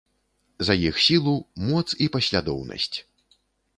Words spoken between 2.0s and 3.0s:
і паслядоўнасць.